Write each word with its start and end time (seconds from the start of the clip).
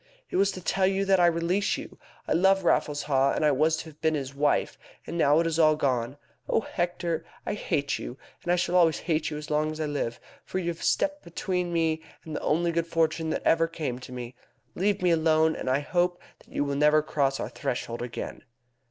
"It 0.31 0.37
was 0.37 0.51
to 0.53 0.61
tell 0.61 0.87
you 0.87 1.05
that 1.05 1.19
I 1.19 1.27
released 1.27 1.77
you. 1.77 1.99
I 2.27 2.33
love 2.33 2.63
Raffles 2.63 3.03
Haw, 3.03 3.33
and 3.33 3.45
I 3.45 3.51
was 3.51 3.77
to 3.77 3.85
have 3.85 4.01
been 4.01 4.15
his 4.15 4.33
wife. 4.33 4.75
And 5.05 5.15
now 5.15 5.39
it 5.39 5.45
is 5.45 5.59
all 5.59 5.75
gone. 5.75 6.17
Oh, 6.49 6.61
Hector, 6.61 7.23
I 7.45 7.53
hate 7.53 7.99
you, 7.99 8.17
and 8.41 8.51
I 8.51 8.55
shall 8.55 8.75
always 8.75 8.97
hate 8.97 9.29
you 9.29 9.37
as 9.37 9.51
long 9.51 9.69
as 9.71 9.79
I 9.79 9.85
live, 9.85 10.19
for 10.43 10.57
you 10.57 10.69
have 10.69 10.81
stepped 10.81 11.23
between 11.23 11.71
me 11.71 12.01
and 12.25 12.35
the 12.35 12.41
only 12.41 12.71
good 12.71 12.87
fortune 12.87 13.29
that 13.29 13.43
ever 13.45 13.67
came 13.67 13.99
to 13.99 14.11
me. 14.11 14.33
Leave 14.73 15.03
me 15.03 15.11
alone, 15.11 15.55
and 15.55 15.69
I 15.69 15.81
hope 15.81 16.19
that 16.39 16.49
you 16.49 16.63
will 16.63 16.75
never 16.75 17.03
cross 17.03 17.39
our 17.39 17.49
threshold 17.49 18.01
again." 18.01 18.41